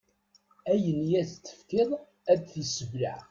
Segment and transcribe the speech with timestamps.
[0.71, 1.89] Ayen i yas-d-tefkiḍ
[2.31, 3.17] ad t-issebleɛ.